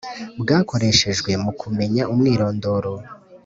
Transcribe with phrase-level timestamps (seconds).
[0.41, 2.93] Bwakoreshejwe mu kumenya umwirondoro